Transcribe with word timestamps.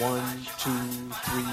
One, 0.00 0.46
two, 0.56 0.70
three. 1.24 1.44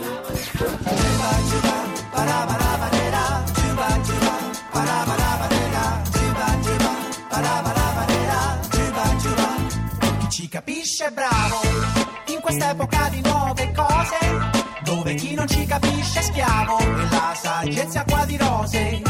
Ci 10.30 10.48
capisce 10.48 11.12
bravo. 11.12 11.60
In 12.28 12.40
quest'epoca 12.42 13.10
di 13.10 13.22
nuove 13.22 13.72
cose 13.74 14.18
dove 14.84 15.16
chi 15.16 15.34
non 15.34 15.48
ci 15.48 15.66
capisce 15.66 16.20
è 16.20 16.24
schiavo. 16.24 16.80
E 16.80 17.10
la 17.10 17.36
saggezza 17.36 18.06
qua 18.06 18.24
di 18.24 18.38
rose 18.38 19.02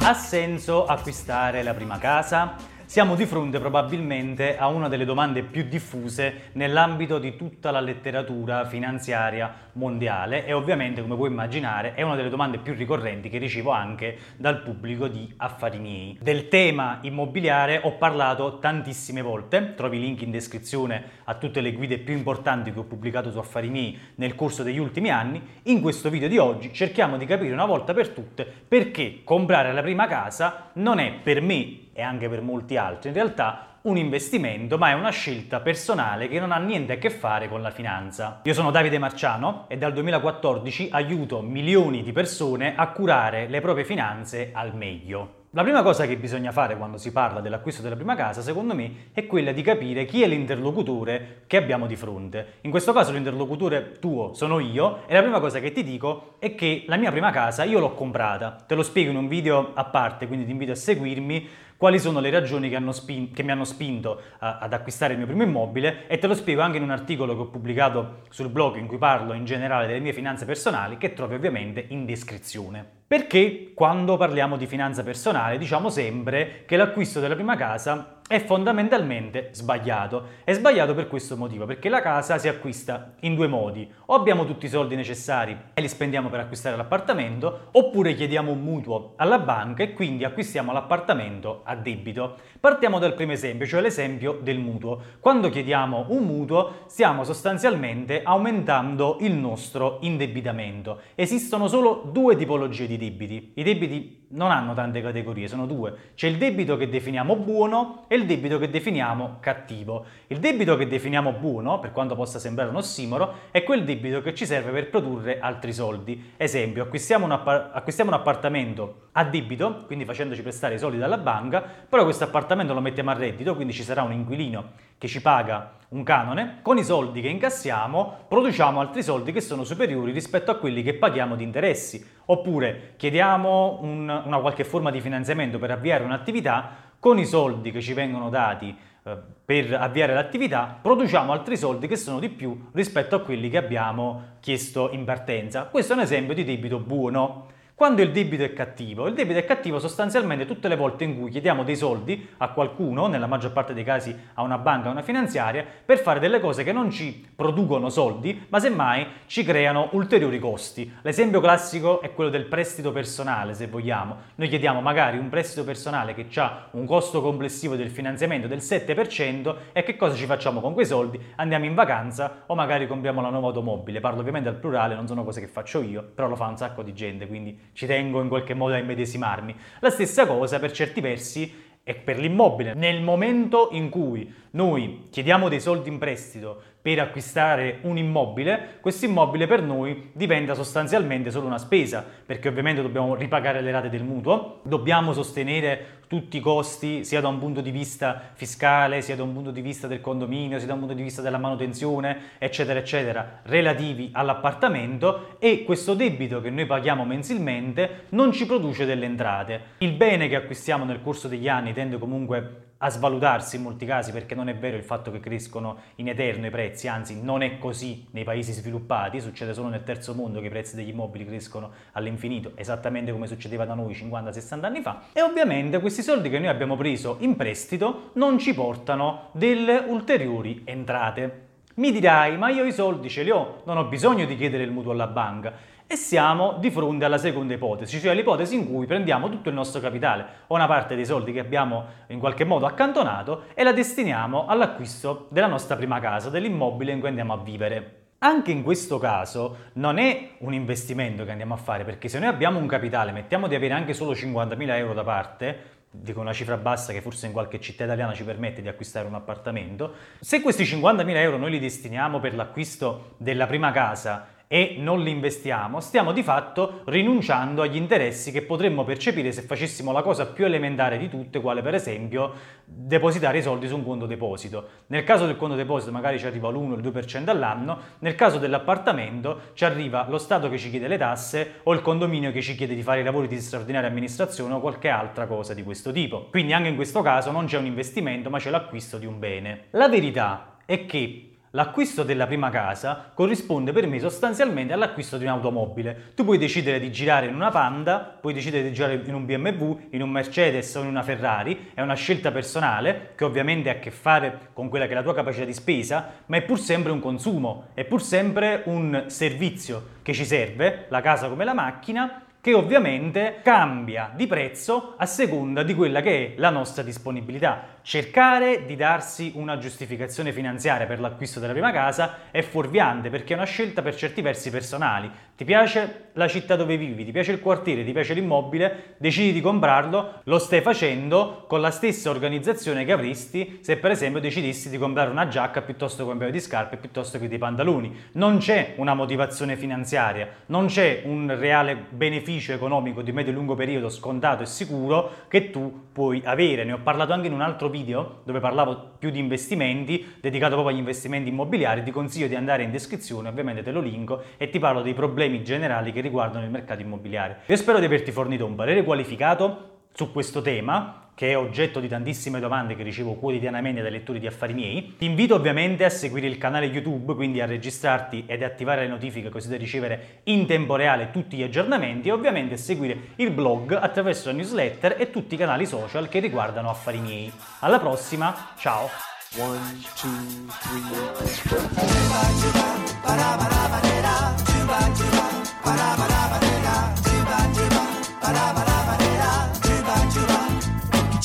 Ha 0.00 0.14
senso 0.14 0.86
acquistare 0.86 1.62
la 1.62 1.74
prima 1.74 1.98
casa? 1.98 2.54
Siamo 2.88 3.16
di 3.16 3.26
fronte 3.26 3.58
probabilmente 3.58 4.56
a 4.56 4.68
una 4.68 4.88
delle 4.88 5.04
domande 5.04 5.42
più 5.42 5.64
diffuse 5.64 6.48
nell'ambito 6.52 7.18
di 7.18 7.36
tutta 7.36 7.70
la 7.70 7.80
letteratura 7.80 8.64
finanziaria 8.64 9.68
mondiale 9.74 10.46
e 10.46 10.54
ovviamente, 10.54 11.02
come 11.02 11.14
puoi 11.14 11.28
immaginare, 11.28 11.92
è 11.92 12.00
una 12.00 12.16
delle 12.16 12.30
domande 12.30 12.56
più 12.56 12.72
ricorrenti 12.72 13.28
che 13.28 13.36
ricevo 13.36 13.72
anche 13.72 14.16
dal 14.38 14.62
pubblico 14.62 15.06
di 15.06 15.30
Affari 15.36 15.78
miei. 15.78 16.18
Del 16.18 16.48
tema 16.48 17.00
immobiliare 17.02 17.78
ho 17.84 17.92
parlato 17.92 18.58
tantissime 18.58 19.20
volte, 19.20 19.74
trovi 19.74 20.00
link 20.00 20.22
in 20.22 20.30
descrizione 20.30 21.04
a 21.24 21.34
tutte 21.34 21.60
le 21.60 21.72
guide 21.72 21.98
più 21.98 22.14
importanti 22.14 22.72
che 22.72 22.78
ho 22.78 22.84
pubblicato 22.84 23.30
su 23.30 23.36
Affari 23.36 23.68
miei 23.68 23.98
nel 24.14 24.34
corso 24.34 24.62
degli 24.62 24.78
ultimi 24.78 25.10
anni. 25.10 25.42
In 25.64 25.82
questo 25.82 26.08
video 26.08 26.26
di 26.26 26.38
oggi 26.38 26.72
cerchiamo 26.72 27.18
di 27.18 27.26
capire 27.26 27.52
una 27.52 27.66
volta 27.66 27.92
per 27.92 28.08
tutte 28.08 28.50
perché 28.66 29.20
comprare 29.24 29.74
la 29.74 29.82
prima 29.82 30.06
casa 30.06 30.70
non 30.76 30.98
è 30.98 31.12
per 31.22 31.42
me 31.42 31.80
e 31.98 32.02
anche 32.02 32.28
per 32.28 32.42
molti 32.42 32.76
altri 32.76 33.08
in 33.08 33.14
realtà 33.16 33.78
un 33.82 33.96
investimento, 33.96 34.78
ma 34.78 34.90
è 34.90 34.92
una 34.92 35.10
scelta 35.10 35.58
personale 35.58 36.28
che 36.28 36.38
non 36.38 36.52
ha 36.52 36.58
niente 36.58 36.92
a 36.92 36.96
che 36.96 37.10
fare 37.10 37.48
con 37.48 37.60
la 37.60 37.72
finanza. 37.72 38.40
Io 38.44 38.54
sono 38.54 38.70
Davide 38.70 38.98
Marciano 38.98 39.64
e 39.66 39.76
dal 39.78 39.92
2014 39.92 40.90
aiuto 40.92 41.40
milioni 41.40 42.04
di 42.04 42.12
persone 42.12 42.76
a 42.76 42.88
curare 42.90 43.48
le 43.48 43.60
proprie 43.60 43.84
finanze 43.84 44.50
al 44.52 44.76
meglio. 44.76 45.38
La 45.52 45.62
prima 45.62 45.82
cosa 45.82 46.06
che 46.06 46.18
bisogna 46.18 46.52
fare 46.52 46.76
quando 46.76 46.98
si 46.98 47.10
parla 47.10 47.40
dell'acquisto 47.40 47.80
della 47.80 47.96
prima 47.96 48.14
casa, 48.14 48.42
secondo 48.42 48.74
me, 48.74 49.06
è 49.12 49.26
quella 49.26 49.50
di 49.50 49.62
capire 49.62 50.04
chi 50.04 50.22
è 50.22 50.26
l'interlocutore 50.26 51.44
che 51.46 51.56
abbiamo 51.56 51.86
di 51.86 51.96
fronte. 51.96 52.58
In 52.60 52.70
questo 52.70 52.92
caso 52.92 53.12
l'interlocutore 53.12 53.98
tuo 53.98 54.34
sono 54.34 54.58
io 54.60 55.06
e 55.06 55.14
la 55.14 55.22
prima 55.22 55.40
cosa 55.40 55.58
che 55.58 55.72
ti 55.72 55.82
dico 55.82 56.34
è 56.38 56.54
che 56.54 56.84
la 56.86 56.96
mia 56.96 57.10
prima 57.10 57.30
casa 57.30 57.64
io 57.64 57.78
l'ho 57.78 57.94
comprata. 57.94 58.62
Te 58.66 58.74
lo 58.74 58.82
spiego 58.82 59.10
in 59.10 59.16
un 59.16 59.26
video 59.26 59.70
a 59.72 59.84
parte, 59.84 60.26
quindi 60.26 60.44
ti 60.44 60.50
invito 60.50 60.72
a 60.72 60.76
seguirmi 60.76 61.48
quali 61.78 62.00
sono 62.00 62.18
le 62.18 62.30
ragioni 62.30 62.68
che, 62.68 62.82
spin- 62.90 63.32
che 63.32 63.44
mi 63.44 63.52
hanno 63.52 63.64
spinto 63.64 64.20
a- 64.40 64.58
ad 64.58 64.72
acquistare 64.72 65.12
il 65.12 65.18
mio 65.18 65.28
primo 65.28 65.44
immobile 65.44 66.08
e 66.08 66.18
te 66.18 66.26
lo 66.26 66.34
spiego 66.34 66.60
anche 66.60 66.76
in 66.76 66.82
un 66.82 66.90
articolo 66.90 67.34
che 67.36 67.40
ho 67.42 67.46
pubblicato 67.46 68.22
sul 68.30 68.48
blog 68.48 68.76
in 68.76 68.88
cui 68.88 68.98
parlo 68.98 69.32
in 69.32 69.44
generale 69.44 69.86
delle 69.86 70.00
mie 70.00 70.12
finanze 70.12 70.44
personali 70.44 70.98
che 70.98 71.12
trovi 71.12 71.36
ovviamente 71.36 71.84
in 71.90 72.04
descrizione. 72.04 72.84
Perché 73.06 73.70
quando 73.74 74.16
parliamo 74.16 74.56
di 74.56 74.66
finanza 74.66 75.04
personale 75.04 75.56
diciamo 75.56 75.88
sempre 75.88 76.64
che 76.66 76.76
l'acquisto 76.76 77.20
della 77.20 77.36
prima 77.36 77.54
casa 77.54 78.17
è 78.28 78.44
fondamentalmente 78.44 79.48
sbagliato. 79.52 80.26
È 80.44 80.52
sbagliato 80.52 80.94
per 80.94 81.08
questo 81.08 81.36
motivo, 81.36 81.64
perché 81.64 81.88
la 81.88 82.02
casa 82.02 82.36
si 82.38 82.46
acquista 82.46 83.14
in 83.20 83.34
due 83.34 83.48
modi. 83.48 83.90
O 84.06 84.14
abbiamo 84.14 84.44
tutti 84.44 84.66
i 84.66 84.68
soldi 84.68 84.94
necessari 84.94 85.56
e 85.72 85.80
li 85.80 85.88
spendiamo 85.88 86.28
per 86.28 86.40
acquistare 86.40 86.76
l'appartamento, 86.76 87.68
oppure 87.72 88.14
chiediamo 88.14 88.52
un 88.52 88.60
mutuo 88.60 89.14
alla 89.16 89.38
banca 89.38 89.82
e 89.82 89.94
quindi 89.94 90.24
acquistiamo 90.24 90.72
l'appartamento 90.72 91.62
a 91.64 91.74
debito. 91.74 92.36
Partiamo 92.60 92.98
dal 92.98 93.14
primo 93.14 93.32
esempio, 93.32 93.66
cioè 93.66 93.80
l'esempio 93.80 94.38
del 94.42 94.58
mutuo. 94.58 95.00
Quando 95.20 95.48
chiediamo 95.48 96.06
un 96.08 96.24
mutuo 96.24 96.84
stiamo 96.86 97.24
sostanzialmente 97.24 98.22
aumentando 98.22 99.16
il 99.20 99.32
nostro 99.32 99.98
indebitamento. 100.02 101.00
Esistono 101.14 101.66
solo 101.66 102.02
due 102.12 102.36
tipologie 102.36 102.86
di 102.86 102.98
debiti. 102.98 103.52
I 103.54 103.62
debiti 103.62 104.26
non 104.30 104.50
hanno 104.50 104.74
tante 104.74 105.00
categorie, 105.00 105.48
sono 105.48 105.64
due. 105.64 106.12
C'è 106.14 106.26
il 106.26 106.36
debito 106.36 106.76
che 106.76 106.90
definiamo 106.90 107.36
buono 107.36 108.04
e 108.08 108.17
il 108.18 108.26
debito 108.26 108.58
che 108.58 108.68
definiamo 108.68 109.38
cattivo. 109.40 110.04
Il 110.26 110.38
debito 110.38 110.76
che 110.76 110.86
definiamo 110.86 111.32
buono, 111.32 111.78
per 111.78 111.92
quanto 111.92 112.14
possa 112.14 112.38
sembrare 112.38 112.70
un 112.70 112.76
ossimoro, 112.76 113.34
è 113.50 113.62
quel 113.62 113.84
debito 113.84 114.20
che 114.20 114.34
ci 114.34 114.44
serve 114.44 114.70
per 114.70 114.90
produrre 114.90 115.38
altri 115.40 115.72
soldi. 115.72 116.32
Esempio, 116.36 116.82
acquistiamo 116.82 117.24
un, 117.24 117.32
app- 117.32 117.74
acquistiamo 117.74 118.10
un 118.10 118.16
appartamento 118.16 119.08
a 119.12 119.24
debito, 119.24 119.84
quindi 119.86 120.04
facendoci 120.04 120.42
prestare 120.42 120.74
i 120.74 120.78
soldi 120.78 120.98
dalla 120.98 121.18
banca, 121.18 121.62
però 121.88 122.04
questo 122.04 122.24
appartamento 122.24 122.74
lo 122.74 122.80
mettiamo 122.80 123.10
a 123.10 123.14
reddito, 123.14 123.54
quindi 123.54 123.72
ci 123.72 123.82
sarà 123.82 124.02
un 124.02 124.12
inquilino 124.12 124.86
che 124.98 125.06
ci 125.06 125.22
paga 125.22 125.76
un 125.90 126.02
canone, 126.02 126.58
con 126.60 126.76
i 126.76 126.84
soldi 126.84 127.22
che 127.22 127.28
incassiamo 127.28 128.26
produciamo 128.28 128.80
altri 128.80 129.02
soldi 129.02 129.32
che 129.32 129.40
sono 129.40 129.64
superiori 129.64 130.12
rispetto 130.12 130.50
a 130.50 130.56
quelli 130.56 130.82
che 130.82 130.94
paghiamo 130.94 131.34
di 131.34 131.44
interessi, 131.44 132.04
oppure 132.26 132.94
chiediamo 132.96 133.78
un, 133.80 134.22
una 134.24 134.38
qualche 134.40 134.64
forma 134.64 134.90
di 134.90 135.00
finanziamento 135.00 135.58
per 135.58 135.70
avviare 135.70 136.04
un'attività, 136.04 136.87
con 136.98 137.18
i 137.18 137.26
soldi 137.26 137.70
che 137.70 137.80
ci 137.80 137.92
vengono 137.92 138.28
dati 138.30 138.76
eh, 139.02 139.16
per 139.44 139.72
avviare 139.72 140.12
l'attività 140.12 140.78
produciamo 140.80 141.32
altri 141.32 141.56
soldi 141.56 141.86
che 141.86 141.96
sono 141.96 142.18
di 142.18 142.28
più 142.28 142.68
rispetto 142.72 143.16
a 143.16 143.20
quelli 143.20 143.48
che 143.48 143.56
abbiamo 143.56 144.36
chiesto 144.40 144.90
in 144.92 145.04
partenza. 145.04 145.64
Questo 145.64 145.92
è 145.92 145.96
un 145.96 146.02
esempio 146.02 146.34
di 146.34 146.44
debito 146.44 146.78
buono. 146.78 147.56
Quando 147.78 148.02
il 148.02 148.10
debito 148.10 148.42
è 148.42 148.52
cattivo? 148.52 149.06
Il 149.06 149.14
debito 149.14 149.38
è 149.38 149.44
cattivo 149.44 149.78
sostanzialmente 149.78 150.46
tutte 150.46 150.66
le 150.66 150.74
volte 150.74 151.04
in 151.04 151.16
cui 151.16 151.30
chiediamo 151.30 151.62
dei 151.62 151.76
soldi 151.76 152.28
a 152.38 152.48
qualcuno, 152.48 153.06
nella 153.06 153.28
maggior 153.28 153.52
parte 153.52 153.72
dei 153.72 153.84
casi 153.84 154.12
a 154.34 154.42
una 154.42 154.58
banca 154.58 154.88
a 154.88 154.90
una 154.90 155.02
finanziaria, 155.02 155.64
per 155.84 156.00
fare 156.00 156.18
delle 156.18 156.40
cose 156.40 156.64
che 156.64 156.72
non 156.72 156.90
ci 156.90 157.24
producono 157.36 157.88
soldi, 157.88 158.46
ma 158.48 158.58
semmai 158.58 159.06
ci 159.26 159.44
creano 159.44 159.90
ulteriori 159.92 160.40
costi. 160.40 160.92
L'esempio 161.02 161.40
classico 161.40 162.00
è 162.00 162.12
quello 162.14 162.30
del 162.30 162.46
prestito 162.46 162.90
personale, 162.90 163.54
se 163.54 163.68
vogliamo. 163.68 164.16
Noi 164.34 164.48
chiediamo 164.48 164.80
magari 164.80 165.16
un 165.16 165.28
prestito 165.28 165.62
personale 165.62 166.14
che 166.14 166.26
ha 166.40 166.70
un 166.72 166.84
costo 166.84 167.22
complessivo 167.22 167.76
del 167.76 167.90
finanziamento 167.90 168.48
del 168.48 168.58
7% 168.58 169.54
e 169.70 169.84
che 169.84 169.96
cosa 169.96 170.16
ci 170.16 170.26
facciamo 170.26 170.60
con 170.60 170.74
quei 170.74 170.84
soldi? 170.84 171.20
Andiamo 171.36 171.64
in 171.64 171.76
vacanza 171.76 172.42
o 172.46 172.56
magari 172.56 172.88
compriamo 172.88 173.20
la 173.20 173.30
nuova 173.30 173.46
automobile. 173.46 174.00
Parlo 174.00 174.18
ovviamente 174.18 174.48
al 174.48 174.56
plurale, 174.56 174.96
non 174.96 175.06
sono 175.06 175.22
cose 175.22 175.38
che 175.38 175.46
faccio 175.46 175.80
io, 175.80 176.02
però 176.02 176.26
lo 176.26 176.34
fa 176.34 176.48
un 176.48 176.56
sacco 176.56 176.82
di 176.82 176.92
gente, 176.92 177.28
quindi 177.28 177.66
ci 177.72 177.86
tengo 177.86 178.20
in 178.20 178.28
qualche 178.28 178.54
modo 178.54 178.74
a 178.74 178.78
immedesimarmi. 178.78 179.54
La 179.80 179.90
stessa 179.90 180.26
cosa 180.26 180.58
per 180.58 180.72
certi 180.72 181.00
versi 181.00 181.66
è 181.82 181.94
per 181.94 182.18
l'immobile. 182.18 182.74
Nel 182.74 183.00
momento 183.00 183.68
in 183.72 183.88
cui 183.88 184.30
noi 184.50 185.06
chiediamo 185.10 185.48
dei 185.48 185.60
soldi 185.60 185.88
in 185.88 185.98
prestito 185.98 186.62
per 186.88 187.00
acquistare 187.00 187.80
un 187.82 187.98
immobile, 187.98 188.78
questo 188.80 189.04
immobile 189.04 189.46
per 189.46 189.60
noi 189.62 190.08
diventa 190.14 190.54
sostanzialmente 190.54 191.30
solo 191.30 191.44
una 191.44 191.58
spesa, 191.58 192.02
perché 192.24 192.48
ovviamente 192.48 192.80
dobbiamo 192.80 193.14
ripagare 193.14 193.60
le 193.60 193.70
rate 193.70 193.90
del 193.90 194.02
mutuo, 194.02 194.60
dobbiamo 194.62 195.12
sostenere 195.12 195.96
tutti 196.06 196.38
i 196.38 196.40
costi 196.40 197.04
sia 197.04 197.20
da 197.20 197.28
un 197.28 197.38
punto 197.38 197.60
di 197.60 197.70
vista 197.70 198.30
fiscale, 198.32 199.02
sia 199.02 199.16
da 199.16 199.22
un 199.22 199.34
punto 199.34 199.50
di 199.50 199.60
vista 199.60 199.86
del 199.86 200.00
condominio, 200.00 200.56
sia 200.56 200.66
da 200.66 200.72
un 200.72 200.78
punto 200.78 200.94
di 200.94 201.02
vista 201.02 201.20
della 201.20 201.36
manutenzione, 201.36 202.18
eccetera, 202.38 202.78
eccetera, 202.78 203.40
relativi 203.42 204.08
all'appartamento 204.14 205.36
e 205.38 205.64
questo 205.64 205.92
debito 205.92 206.40
che 206.40 206.48
noi 206.48 206.64
paghiamo 206.64 207.04
mensilmente 207.04 208.06
non 208.10 208.32
ci 208.32 208.46
produce 208.46 208.86
delle 208.86 209.04
entrate. 209.04 209.60
Il 209.78 209.92
bene 209.92 210.26
che 210.28 210.36
acquistiamo 210.36 210.86
nel 210.86 211.02
corso 211.02 211.28
degli 211.28 211.48
anni 211.48 211.74
tende 211.74 211.98
comunque 211.98 212.67
a 212.78 212.90
svalutarsi 212.90 213.56
in 213.56 213.62
molti 213.62 213.86
casi 213.86 214.12
perché 214.12 214.34
non 214.34 214.48
è 214.48 214.56
vero 214.56 214.76
il 214.76 214.84
fatto 214.84 215.10
che 215.10 215.20
crescono 215.20 215.78
in 215.96 216.08
eterno 216.08 216.46
i 216.46 216.50
prezzi, 216.50 216.88
anzi 216.88 217.20
non 217.20 217.42
è 217.42 217.58
così 217.58 218.06
nei 218.12 218.24
paesi 218.24 218.52
sviluppati, 218.52 219.20
succede 219.20 219.54
solo 219.54 219.68
nel 219.68 219.82
terzo 219.82 220.14
mondo 220.14 220.40
che 220.40 220.46
i 220.46 220.50
prezzi 220.50 220.76
degli 220.76 220.90
immobili 220.90 221.26
crescono 221.26 221.70
all'infinito, 221.92 222.52
esattamente 222.54 223.12
come 223.12 223.26
succedeva 223.26 223.64
da 223.64 223.74
noi 223.74 223.94
50-60 223.94 224.64
anni 224.64 224.80
fa 224.80 225.02
e 225.12 225.22
ovviamente 225.22 225.80
questi 225.80 226.02
soldi 226.02 226.30
che 226.30 226.38
noi 226.38 226.48
abbiamo 226.48 226.76
preso 226.76 227.16
in 227.20 227.36
prestito 227.36 228.10
non 228.14 228.38
ci 228.38 228.54
portano 228.54 229.28
delle 229.32 229.84
ulteriori 229.86 230.62
entrate. 230.64 231.46
Mi 231.74 231.92
dirai, 231.92 232.36
ma 232.36 232.48
io 232.48 232.64
i 232.64 232.72
soldi 232.72 233.08
ce 233.08 233.22
li 233.22 233.30
ho, 233.30 233.62
non 233.64 233.76
ho 233.76 233.84
bisogno 233.84 234.24
di 234.24 234.36
chiedere 234.36 234.64
il 234.64 234.72
mutuo 234.72 234.90
alla 234.90 235.06
banca. 235.06 235.52
E 235.90 235.96
siamo 235.96 236.58
di 236.58 236.70
fronte 236.70 237.06
alla 237.06 237.16
seconda 237.16 237.54
ipotesi, 237.54 237.98
cioè 237.98 238.12
l'ipotesi 238.14 238.54
in 238.54 238.70
cui 238.70 238.84
prendiamo 238.84 239.30
tutto 239.30 239.48
il 239.48 239.54
nostro 239.54 239.80
capitale 239.80 240.26
o 240.48 240.54
una 240.54 240.66
parte 240.66 240.94
dei 240.94 241.06
soldi 241.06 241.32
che 241.32 241.38
abbiamo 241.38 241.86
in 242.08 242.18
qualche 242.18 242.44
modo 242.44 242.66
accantonato 242.66 243.44
e 243.54 243.62
la 243.62 243.72
destiniamo 243.72 244.44
all'acquisto 244.44 245.28
della 245.30 245.46
nostra 245.46 245.76
prima 245.76 245.98
casa, 245.98 246.28
dell'immobile 246.28 246.92
in 246.92 246.98
cui 246.98 247.08
andiamo 247.08 247.32
a 247.32 247.38
vivere. 247.38 248.08
Anche 248.18 248.50
in 248.50 248.62
questo 248.62 248.98
caso 248.98 249.70
non 249.74 249.96
è 249.96 250.32
un 250.40 250.52
investimento 250.52 251.24
che 251.24 251.30
andiamo 251.30 251.54
a 251.54 251.56
fare, 251.56 251.84
perché 251.84 252.10
se 252.10 252.18
noi 252.18 252.28
abbiamo 252.28 252.58
un 252.58 252.66
capitale, 252.66 253.10
mettiamo 253.10 253.48
di 253.48 253.54
avere 253.54 253.72
anche 253.72 253.94
solo 253.94 254.12
50.000 254.12 254.68
euro 254.76 254.92
da 254.92 255.04
parte, 255.04 255.76
dico 255.90 256.20
una 256.20 256.34
cifra 256.34 256.58
bassa 256.58 256.92
che 256.92 257.00
forse 257.00 257.24
in 257.24 257.32
qualche 257.32 257.60
città 257.60 257.84
italiana 257.84 258.12
ci 258.12 258.24
permette 258.24 258.60
di 258.60 258.68
acquistare 258.68 259.06
un 259.06 259.14
appartamento, 259.14 259.94
se 260.20 260.42
questi 260.42 260.64
50.000 260.64 261.16
euro 261.16 261.38
noi 261.38 261.52
li 261.52 261.58
destiniamo 261.58 262.20
per 262.20 262.34
l'acquisto 262.34 263.14
della 263.16 263.46
prima 263.46 263.70
casa 263.70 264.36
e 264.48 264.76
non 264.78 265.02
li 265.02 265.10
investiamo, 265.10 265.78
stiamo 265.78 266.12
di 266.12 266.22
fatto 266.22 266.80
rinunciando 266.86 267.60
agli 267.62 267.76
interessi 267.76 268.32
che 268.32 268.42
potremmo 268.42 268.82
percepire 268.82 269.30
se 269.30 269.42
facessimo 269.42 269.92
la 269.92 270.02
cosa 270.02 270.26
più 270.26 270.46
elementare 270.46 270.96
di 270.96 271.08
tutte, 271.08 271.40
quale 271.40 271.60
per 271.60 271.74
esempio 271.74 272.32
depositare 272.64 273.38
i 273.38 273.42
soldi 273.42 273.68
su 273.68 273.76
un 273.76 273.84
conto 273.84 274.06
deposito. 274.06 274.68
Nel 274.86 275.04
caso 275.04 275.26
del 275.26 275.36
conto 275.36 275.54
deposito 275.54 275.92
magari 275.92 276.18
ci 276.18 276.26
arriva 276.26 276.48
l'1 276.48 276.72
o 276.72 276.74
il 276.74 276.82
2% 276.82 277.28
all'anno, 277.28 277.78
nel 277.98 278.14
caso 278.14 278.38
dell'appartamento 278.38 279.40
ci 279.52 279.64
arriva 279.66 280.06
lo 280.08 280.16
Stato 280.18 280.48
che 280.48 280.58
ci 280.58 280.70
chiede 280.70 280.88
le 280.88 280.96
tasse 280.96 281.60
o 281.64 281.72
il 281.74 281.82
condominio 281.82 282.32
che 282.32 282.40
ci 282.40 282.54
chiede 282.54 282.74
di 282.74 282.82
fare 282.82 283.00
i 283.00 283.04
lavori 283.04 283.28
di 283.28 283.38
straordinaria 283.38 283.88
amministrazione 283.88 284.54
o 284.54 284.60
qualche 284.60 284.88
altra 284.88 285.26
cosa 285.26 285.52
di 285.52 285.62
questo 285.62 285.92
tipo. 285.92 286.28
Quindi 286.30 286.54
anche 286.54 286.68
in 286.68 286.74
questo 286.76 287.02
caso 287.02 287.30
non 287.30 287.44
c'è 287.44 287.58
un 287.58 287.66
investimento 287.66 288.30
ma 288.30 288.38
c'è 288.38 288.48
l'acquisto 288.48 288.96
di 288.96 289.04
un 289.06 289.18
bene. 289.18 289.66
La 289.70 289.88
verità 289.88 290.56
è 290.64 290.86
che 290.86 291.37
L'acquisto 291.52 292.02
della 292.02 292.26
prima 292.26 292.50
casa 292.50 293.10
corrisponde 293.14 293.72
per 293.72 293.86
me 293.86 293.98
sostanzialmente 294.00 294.74
all'acquisto 294.74 295.16
di 295.16 295.24
un'automobile. 295.24 296.12
Tu 296.14 296.22
puoi 296.22 296.36
decidere 296.36 296.78
di 296.78 296.92
girare 296.92 297.26
in 297.26 297.34
una 297.34 297.50
Panda, 297.50 298.18
puoi 298.20 298.34
decidere 298.34 298.64
di 298.64 298.72
girare 298.74 299.00
in 299.02 299.14
un 299.14 299.24
BMW, 299.24 299.78
in 299.90 300.02
un 300.02 300.10
Mercedes 300.10 300.74
o 300.74 300.82
in 300.82 300.88
una 300.88 301.02
Ferrari, 301.02 301.70
è 301.72 301.80
una 301.80 301.94
scelta 301.94 302.30
personale 302.30 303.12
che 303.14 303.24
ovviamente 303.24 303.70
ha 303.70 303.72
a 303.72 303.78
che 303.78 303.90
fare 303.90 304.50
con 304.52 304.68
quella 304.68 304.84
che 304.84 304.92
è 304.92 304.94
la 304.94 305.02
tua 305.02 305.14
capacità 305.14 305.46
di 305.46 305.54
spesa, 305.54 306.12
ma 306.26 306.36
è 306.36 306.42
pur 306.42 306.58
sempre 306.58 306.92
un 306.92 307.00
consumo, 307.00 307.68
è 307.72 307.84
pur 307.84 308.02
sempre 308.02 308.62
un 308.66 309.04
servizio 309.06 309.96
che 310.02 310.12
ci 310.12 310.26
serve, 310.26 310.84
la 310.90 311.00
casa 311.00 311.28
come 311.28 311.44
la 311.44 311.54
macchina, 311.54 312.24
che 312.40 312.54
ovviamente 312.54 313.40
cambia 313.42 314.12
di 314.14 314.26
prezzo 314.26 314.94
a 314.96 315.06
seconda 315.06 315.62
di 315.62 315.74
quella 315.74 316.00
che 316.00 316.34
è 316.34 316.38
la 316.38 316.50
nostra 316.50 316.82
disponibilità. 316.82 317.76
Cercare 317.88 318.66
di 318.66 318.76
darsi 318.76 319.32
una 319.36 319.56
giustificazione 319.56 320.30
finanziaria 320.30 320.84
per 320.84 321.00
l'acquisto 321.00 321.40
della 321.40 321.54
prima 321.54 321.72
casa 321.72 322.30
è 322.30 322.42
fuorviante 322.42 323.08
perché 323.08 323.32
è 323.32 323.36
una 323.36 323.46
scelta 323.46 323.80
per 323.80 323.96
certi 323.96 324.20
versi 324.20 324.50
personali. 324.50 325.10
Ti 325.34 325.44
piace 325.46 326.10
la 326.12 326.28
città 326.28 326.54
dove 326.54 326.76
vivi, 326.76 327.06
ti 327.06 327.12
piace 327.12 327.32
il 327.32 327.40
quartiere, 327.40 327.84
ti 327.84 327.92
piace 327.92 328.12
l'immobile, 328.12 328.96
decidi 328.98 329.32
di 329.32 329.40
comprarlo, 329.40 330.20
lo 330.24 330.38
stai 330.38 330.60
facendo 330.60 331.46
con 331.48 331.62
la 331.62 331.70
stessa 331.70 332.10
organizzazione 332.10 332.84
che 332.84 332.92
avresti 332.92 333.60
se 333.62 333.78
per 333.78 333.92
esempio 333.92 334.20
decidessi 334.20 334.68
di 334.68 334.76
comprare 334.76 335.08
una 335.08 335.28
giacca 335.28 335.62
piuttosto 335.62 336.04
che 336.04 336.10
un 336.10 336.18
paio 336.18 336.30
di 336.30 336.40
scarpe 336.40 336.76
piuttosto 336.76 337.18
che 337.18 337.26
dei 337.26 337.38
pantaloni. 337.38 337.96
Non 338.12 338.36
c'è 338.36 338.74
una 338.76 338.92
motivazione 338.92 339.56
finanziaria, 339.56 340.28
non 340.46 340.66
c'è 340.66 341.04
un 341.06 341.34
reale 341.38 341.74
beneficio 341.88 342.52
economico 342.52 343.00
di 343.00 343.12
medio 343.12 343.32
e 343.32 343.34
lungo 343.34 343.54
periodo 343.54 343.88
scontato 343.88 344.42
e 344.42 344.46
sicuro 344.46 345.24
che 345.28 345.48
tu 345.48 345.86
puoi 345.90 346.20
avere. 346.22 346.64
Ne 346.64 346.72
ho 346.72 346.80
parlato 346.82 347.14
anche 347.14 347.28
in 347.28 347.32
un 347.32 347.40
altro 347.40 347.68
video 347.68 347.76
video 347.78 348.20
dove 348.24 348.40
parlavo 348.40 348.92
più 348.98 349.10
di 349.10 349.18
investimenti, 349.18 350.16
dedicato 350.20 350.54
proprio 350.54 350.74
agli 350.74 350.80
investimenti 350.80 351.30
immobiliari, 351.30 351.82
ti 351.82 351.90
consiglio 351.90 352.26
di 352.26 352.34
andare 352.34 352.62
in 352.62 352.70
descrizione, 352.70 353.28
ovviamente 353.28 353.62
te 353.62 353.70
lo 353.70 353.80
linko 353.80 354.22
e 354.36 354.50
ti 354.50 354.58
parlo 354.58 354.82
dei 354.82 354.94
problemi 354.94 355.42
generali 355.42 355.92
che 355.92 356.00
riguardano 356.00 356.44
il 356.44 356.50
mercato 356.50 356.82
immobiliare. 356.82 357.40
Io 357.46 357.56
spero 357.56 357.78
di 357.78 357.84
averti 357.84 358.10
fornito 358.10 358.44
un 358.44 358.54
parere 358.54 358.82
qualificato 358.82 359.76
su 359.92 360.12
questo 360.12 360.42
tema 360.42 361.08
che 361.18 361.30
è 361.30 361.36
oggetto 361.36 361.80
di 361.80 361.88
tantissime 361.88 362.38
domande 362.38 362.76
che 362.76 362.84
ricevo 362.84 363.14
quotidianamente 363.14 363.82
dai 363.82 363.90
lettori 363.90 364.20
di 364.20 364.28
affari 364.28 364.52
miei. 364.52 364.94
Ti 364.96 365.04
invito 365.04 365.34
ovviamente 365.34 365.84
a 365.84 365.90
seguire 365.90 366.28
il 366.28 366.38
canale 366.38 366.66
YouTube, 366.66 367.16
quindi 367.16 367.40
a 367.40 367.46
registrarti 367.46 368.22
ed 368.24 368.44
attivare 368.44 368.82
le 368.82 368.86
notifiche 368.86 369.28
così 369.28 369.48
da 369.48 369.56
ricevere 369.56 370.20
in 370.24 370.46
tempo 370.46 370.76
reale 370.76 371.10
tutti 371.10 371.36
gli 371.36 371.42
aggiornamenti 371.42 372.06
e 372.06 372.12
ovviamente 372.12 372.54
a 372.54 372.56
seguire 372.56 372.96
il 373.16 373.32
blog 373.32 373.72
attraverso 373.72 374.28
la 374.28 374.36
newsletter 374.36 374.94
e 374.96 375.10
tutti 375.10 375.34
i 375.34 375.38
canali 375.38 375.66
social 375.66 376.08
che 376.08 376.20
riguardano 376.20 376.70
affari 376.70 377.00
miei. 377.00 377.32
Alla 377.58 377.80
prossima, 377.80 378.52
ciao! 378.56 378.88
One, 379.36 379.58
two, 379.96 380.08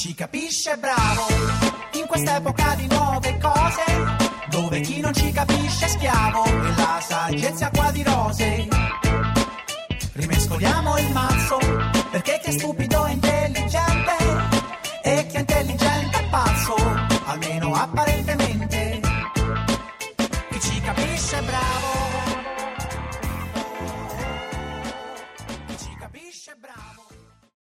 Chi 0.03 0.13
capisce 0.15 0.75
bravo 0.75 1.27
in 1.93 2.05
quest'epoca 2.07 2.75
di 2.75 2.87
nuove 2.87 3.37
cose, 3.37 3.83
dove 4.49 4.81
chi 4.81 4.99
non 4.99 5.13
ci 5.13 5.31
capisce 5.31 5.85
è 5.85 5.87
schiavo 5.87 6.43
e 6.43 6.75
la 6.75 6.99
saggezza 6.99 7.69
qua 7.69 7.89
di 7.89 8.03
rose. 8.03 8.67
Rimescoliamo 10.11 10.97
il 10.97 11.09
mazzo 11.13 11.57
perché 12.11 12.41
chi 12.43 12.49
è 12.49 12.51
stupido 12.51 13.05
è 13.05 13.11